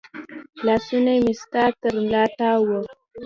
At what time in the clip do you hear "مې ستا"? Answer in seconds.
1.23-1.63